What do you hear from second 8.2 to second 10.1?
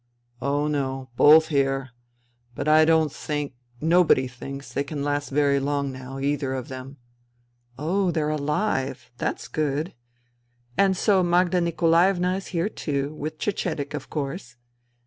alive. That's good....